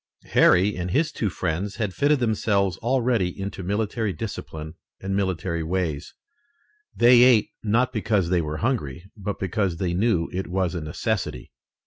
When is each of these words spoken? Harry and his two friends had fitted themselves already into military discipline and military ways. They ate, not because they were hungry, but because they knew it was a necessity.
Harry 0.31 0.75
and 0.75 0.89
his 0.89 1.11
two 1.11 1.29
friends 1.29 1.75
had 1.75 1.93
fitted 1.93 2.17
themselves 2.19 2.75
already 2.77 3.39
into 3.39 3.61
military 3.61 4.11
discipline 4.11 4.73
and 4.99 5.15
military 5.15 5.61
ways. 5.61 6.15
They 6.95 7.21
ate, 7.21 7.51
not 7.61 7.93
because 7.93 8.29
they 8.29 8.41
were 8.41 8.57
hungry, 8.57 9.11
but 9.15 9.37
because 9.37 9.77
they 9.77 9.93
knew 9.93 10.27
it 10.33 10.47
was 10.47 10.73
a 10.73 10.81
necessity. 10.81 11.51